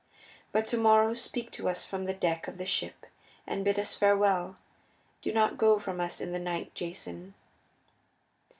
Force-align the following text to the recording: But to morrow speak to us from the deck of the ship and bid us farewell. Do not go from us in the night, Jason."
But 0.51 0.65
to 0.69 0.77
morrow 0.77 1.13
speak 1.13 1.51
to 1.51 1.69
us 1.69 1.85
from 1.85 2.05
the 2.05 2.13
deck 2.15 2.47
of 2.47 2.57
the 2.57 2.65
ship 2.65 3.05
and 3.45 3.63
bid 3.63 3.77
us 3.77 3.93
farewell. 3.93 4.57
Do 5.21 5.31
not 5.31 5.59
go 5.59 5.77
from 5.77 6.01
us 6.01 6.19
in 6.19 6.31
the 6.31 6.39
night, 6.39 6.73
Jason." 6.73 7.35